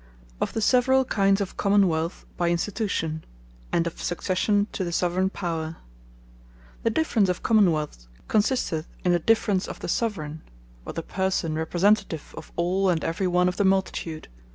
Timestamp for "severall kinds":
0.63-1.41